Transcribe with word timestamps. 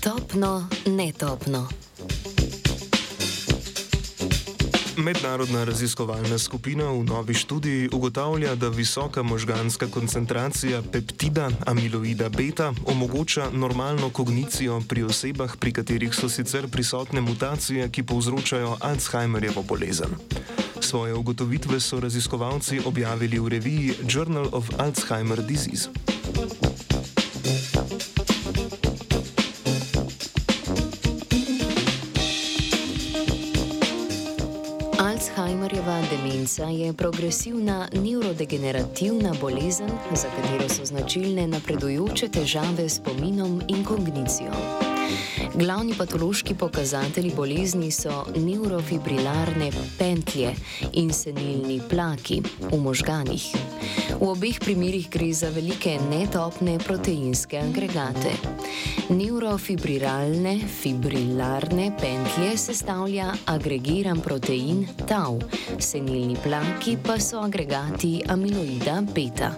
Topno, 0.00 0.68
netopno. 0.86 1.68
Mednarodna 4.98 5.64
raziskovalna 5.64 6.38
skupina 6.38 6.90
v 6.90 7.04
novi 7.04 7.34
študiji 7.34 7.88
ugotavlja, 7.92 8.54
da 8.54 8.68
visoka 8.68 9.22
možganska 9.22 9.86
koncentracija 9.86 10.82
peptida 10.92 11.50
amiloida 11.66 12.28
beta 12.28 12.72
omogoča 12.86 13.50
normalno 13.52 14.10
kognicijo 14.10 14.82
pri 14.88 15.02
osebah, 15.02 15.56
pri 15.56 15.72
katerih 15.72 16.14
so 16.14 16.28
sicer 16.28 16.68
prisotne 16.68 17.20
mutacije, 17.20 17.90
ki 17.90 18.02
povzročajo 18.02 18.76
Alzheimerjevo 18.80 19.62
bolezen. 19.62 20.18
Svoje 20.88 21.14
ugotovitve 21.14 21.80
so 21.80 22.00
raziskovalci 22.00 22.80
objavili 22.86 23.38
v 23.38 23.48
reviji 23.48 23.94
Journal 24.08 24.48
of 24.52 24.70
Alzheimer 24.78 25.42
Disease. 25.44 25.92
Alzheimerjeva 34.98 36.00
demenca 36.08 36.64
je 36.64 36.92
progresivna 36.92 37.88
neurodegenerativna 37.92 39.34
bolezen, 39.40 39.90
za 40.16 40.28
katero 40.36 40.68
so 40.68 40.84
značilne 40.84 41.46
napredujoče 41.46 42.28
težave 42.28 42.88
s 42.88 43.00
pominom 43.04 43.60
in 43.68 43.84
kognicijo. 43.84 44.87
Glavni 45.54 45.94
patološki 45.98 46.54
pokazatelji 46.54 47.32
bolezni 47.36 47.90
so 47.90 48.24
neurofibrilarne 48.36 49.70
pentlje 49.98 50.54
in 50.92 51.12
senilni 51.12 51.80
plaki 51.90 52.42
v 52.70 52.78
možganih. 52.82 53.46
V 54.20 54.28
obeh 54.28 54.58
primerih 54.60 55.08
gre 55.10 55.32
za 55.32 55.50
velike 55.54 55.98
netopne 56.10 56.78
proteinske 56.78 57.58
agregate. 57.58 58.32
Neurofibrilne 59.10 60.58
fibrilarne 60.80 61.90
pentlje 62.00 62.56
sestavlja 62.56 63.32
agregiran 63.46 64.20
protein 64.20 64.86
tau, 65.08 65.38
senilni 65.78 66.36
plaki 66.42 66.98
pa 67.02 67.18
so 67.20 67.42
agregati 67.42 68.18
amiloida 68.28 69.00
beta. 69.14 69.54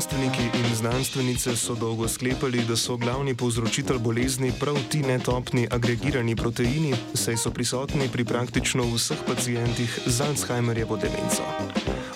Znanstveniki 0.00 0.42
in 0.58 0.74
znanstvenice 0.74 1.56
so 1.56 1.74
dolgo 1.74 2.08
sklepali, 2.08 2.64
da 2.68 2.76
so 2.76 2.96
glavni 2.96 3.34
povzročitelj 3.34 3.98
bolezni 3.98 4.52
prav 4.60 4.76
ti 4.88 5.02
netopni 5.02 5.66
agregirani 5.70 6.36
proteini, 6.36 6.94
saj 7.14 7.36
so 7.36 7.50
prisotni 7.50 8.08
pri 8.12 8.24
praktično 8.24 8.82
vseh 8.94 9.18
pacijentih 9.26 9.98
z 10.06 10.20
Alzheimerjevo 10.20 10.96
demenco. 10.96 11.44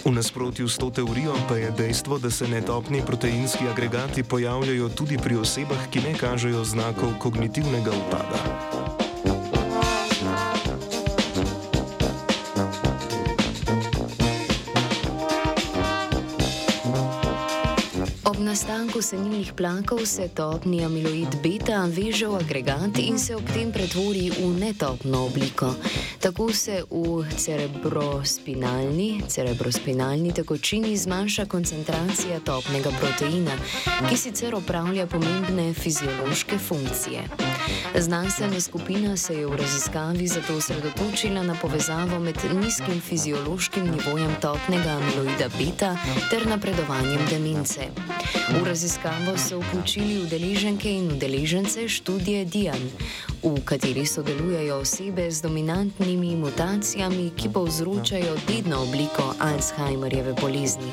V 0.04 0.12
nasprotju 0.12 0.68
s 0.68 0.78
to 0.78 0.90
teorijo 0.90 1.34
pa 1.48 1.56
je 1.56 1.70
dejstvo, 1.70 2.18
da 2.18 2.30
se 2.30 2.48
netopni 2.48 3.02
proteinski 3.06 3.68
agregati 3.68 4.22
pojavljajo 4.22 4.88
tudi 4.88 5.18
pri 5.18 5.36
osebah, 5.36 5.90
ki 5.90 6.00
ne 6.00 6.14
kažejo 6.18 6.64
znakov 6.64 7.18
kognitivnega 7.20 7.90
upada. 7.90 8.83
Nastanku 18.94 19.02
senilnih 19.02 19.52
plakov 19.56 20.06
se 20.06 20.28
topni 20.28 20.84
amiloid 20.84 21.42
beta 21.42 21.82
veže 21.90 22.28
v 22.28 22.38
agregat 22.38 22.98
in 22.98 23.18
se 23.18 23.34
ob 23.34 23.42
tem 23.50 23.72
pretvori 23.72 24.30
v 24.30 24.46
netopno 24.54 25.26
obliko. 25.26 25.74
Tako 26.20 26.52
se 26.52 26.84
v 26.90 27.26
cerebrospinalni, 27.36 29.26
cerebrospinalni 29.26 30.32
tekočini 30.32 30.96
zmanjša 30.96 31.46
koncentracija 31.46 32.38
topnega 32.40 32.90
proteina, 33.00 33.58
ki 34.08 34.16
sicer 34.16 34.54
opravlja 34.54 35.06
pomembne 35.06 35.74
fiziološke 35.74 36.58
funkcije. 36.58 37.26
Znanstvena 37.98 38.60
skupina 38.60 39.16
se 39.16 39.34
je 39.34 39.46
v 39.46 39.56
raziskavi 39.56 40.26
zato 40.28 40.56
osredotočila 40.56 41.42
na 41.42 41.54
povezavo 41.54 42.18
med 42.18 42.38
nizkim 42.54 43.00
fiziološkim 43.00 43.90
nivojem 43.90 44.30
topnega 44.40 44.90
amiloida 44.90 45.48
beta 45.58 45.96
ter 46.30 46.46
napredovanjem 46.46 47.26
demence. 47.30 47.90
V 48.60 48.64
raziskavo 48.84 49.38
so 49.38 49.58
vključili 49.60 50.22
udeleženke 50.22 50.90
in 50.92 51.12
udeležence 51.12 51.88
študije 51.88 52.44
DIAN, 52.44 52.90
v 53.42 53.64
kateri 53.64 54.06
sodelujejo 54.06 54.76
osebe 54.76 55.30
z 55.30 55.42
dominantnimi 55.42 56.36
mutacijami, 56.36 57.30
ki 57.36 57.48
povzročajo 57.48 58.36
dedno 58.48 58.82
obliko 58.82 59.34
Alzheimerjeve 59.38 60.34
bolezni. 60.40 60.92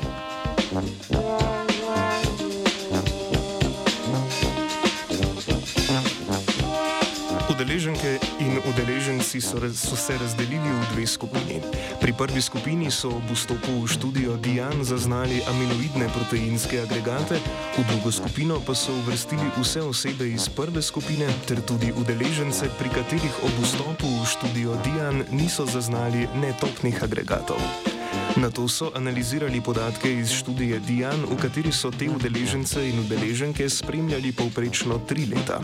Udeleženci 9.32 9.40
so, 9.40 9.88
so 9.88 9.96
se 9.96 10.18
razdelili 10.18 10.68
v 10.68 10.94
dve 10.94 11.06
skupini. 11.06 11.60
Pri 12.00 12.12
prvi 12.12 12.42
skupini 12.42 12.90
so 12.90 13.08
ob 13.08 13.30
vstopu 13.32 13.82
v 13.82 13.88
študijo 13.88 14.36
Dian 14.36 14.84
zaznali 14.84 15.42
amiloidne 15.48 16.08
proteinske 16.08 16.80
agregate, 16.82 17.40
v 17.78 17.84
drugo 17.88 18.12
skupino 18.12 18.60
pa 18.60 18.74
so 18.74 18.92
uvrstili 18.92 19.48
vse 19.56 19.80
osebe 19.80 20.28
iz 20.28 20.48
prve 20.48 20.82
skupine 20.82 21.28
ter 21.46 21.60
tudi 21.60 21.92
udeležence, 21.92 22.68
pri 22.78 22.88
katerih 22.88 23.44
ob 23.44 23.54
vstopu 23.62 24.06
v 24.06 24.26
študijo 24.26 24.76
Dian 24.84 25.24
niso 25.30 25.66
zaznali 25.66 26.28
netopnih 26.34 27.02
agregatov. 27.02 27.91
Na 28.36 28.50
to 28.50 28.68
so 28.68 28.90
analizirali 28.94 29.60
podatke 29.60 30.12
iz 30.18 30.30
študije 30.32 30.80
Dian, 30.80 31.20
v 31.30 31.36
kateri 31.36 31.72
so 31.72 31.90
te 31.90 32.08
udeležence 32.10 32.88
in 32.88 32.98
udeleženke 32.98 33.68
spremljali 33.68 34.32
povprečno 34.32 34.98
tri 35.08 35.26
leta. 35.26 35.60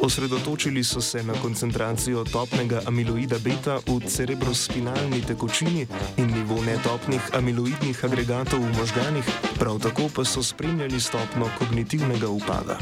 Osredotočili 0.00 0.84
so 0.84 1.00
se 1.00 1.22
na 1.22 1.32
koncentracijo 1.42 2.24
topnega 2.24 2.82
amiloida 2.86 3.38
beta 3.38 3.78
v 3.86 4.00
cerebrospinalni 4.06 5.22
tekočini 5.26 5.86
in 6.16 6.26
nivo 6.26 6.62
netopnih 6.62 7.30
amiloidnih 7.32 8.04
agregatov 8.04 8.60
v 8.60 8.76
možganih, 8.78 9.24
prav 9.58 9.78
tako 9.78 10.08
pa 10.14 10.24
so 10.24 10.42
spremljali 10.42 11.00
stopno 11.00 11.48
kognitivnega 11.58 12.28
upada. 12.28 12.78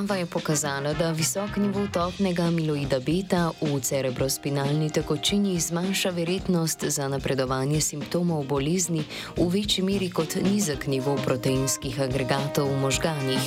Raziskava 0.00 0.18
je 0.18 0.26
pokazala, 0.26 0.92
da 0.92 1.10
visok 1.12 1.56
nivo 1.56 1.86
topnega 1.92 2.42
amiloida 2.42 3.00
beta 3.00 3.50
v 3.60 3.80
cerebrospinalni 3.80 4.90
tekočini 4.90 5.60
zmanjša 5.60 6.10
verjetnost 6.10 6.84
za 6.84 7.08
napredovanje 7.08 7.80
simptomov 7.80 8.46
bolezni 8.48 9.04
v 9.36 9.48
večji 9.48 9.84
meri 9.84 10.10
kot 10.10 10.36
nizek 10.40 10.86
nivo 10.86 11.18
proteinskih 11.24 12.00
agregatov 12.00 12.72
v 12.72 12.80
možganih. 12.80 13.44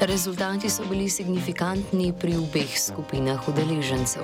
Rezultati 0.00 0.70
so 0.70 0.84
bili 0.84 1.08
signifikantni 1.08 2.12
pri 2.12 2.36
obeh 2.36 2.76
skupinah 2.76 3.48
udeležencev. 3.48 4.22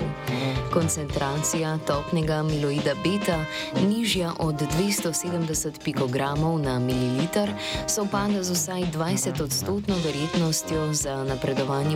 Koncentracija 0.73 1.79
topnega 1.87 2.45
amiloida 2.45 2.93
beta, 3.01 3.41
nižja 3.81 4.33
od 4.39 4.61
270 4.77 5.81
pikogramov 5.85 6.61
na 6.61 6.79
mililiter, 6.79 7.49
sovpada 7.89 8.43
z 8.43 8.53
vsaj 8.53 8.83
20 8.93 9.43
odstotno 9.43 9.97
verjetnostjo 10.05 10.93
za 10.93 11.25
napredovanje 11.25 11.46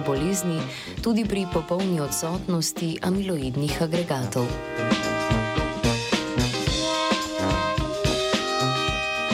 bolezni, 0.07 0.61
tudi 1.03 1.25
pri 1.25 1.47
popolni 1.53 2.01
odsotnosti 2.01 2.99
amiloidnih 3.03 3.83
agregatov. 3.83 4.47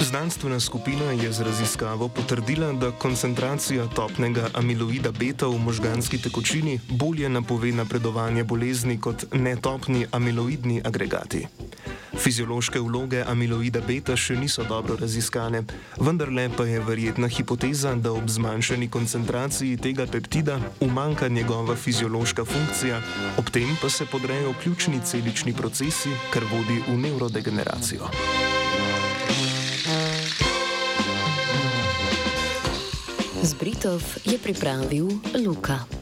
Znanstvena 0.00 0.60
skupina 0.60 1.12
je 1.12 1.32
z 1.32 1.42
raziskavo 1.42 2.08
potrdila, 2.08 2.72
da 2.72 2.90
koncentracija 2.90 3.86
topnega 3.86 4.48
amiloida 4.54 5.12
beta 5.12 5.46
v 5.46 5.58
možganski 5.58 6.19
tekočini 6.19 6.80
bolje 6.88 7.28
napove 7.28 7.72
napredovanje 7.72 8.44
bolezni 8.44 9.00
kot 9.00 9.26
netopni 9.34 10.06
amiloidni 10.12 10.80
agregati. 10.84 11.46
Fiziološke 12.18 12.80
vloge 12.80 13.22
amiloida 13.26 13.80
beta 13.86 14.16
še 14.16 14.36
niso 14.36 14.64
dobro 14.64 14.96
raziskane, 15.00 15.62
vendar 16.00 16.32
le 16.32 16.48
pa 16.56 16.64
je 16.64 16.80
verjetna 16.80 17.28
hipoteza, 17.28 17.94
da 17.94 18.12
ob 18.12 18.30
zmanjšani 18.30 18.88
koncentraciji 18.90 19.76
tega 19.76 20.06
peptida 20.06 20.58
umanka 20.80 21.28
njegova 21.28 21.76
fiziološka 21.76 22.44
funkcija, 22.44 23.00
ob 23.38 23.50
tem 23.52 23.76
pa 23.82 23.90
se 23.90 24.06
podrejo 24.06 24.54
ključni 24.62 25.00
celični 25.04 25.52
procesi, 25.52 26.14
kar 26.32 26.44
vodi 26.52 26.80
v 26.88 26.98
neurodegeneracijo. 27.04 28.10
Zbritov 33.46 34.02
je 34.24 34.38
pripravil 34.42 35.06
Luka. 35.46 35.95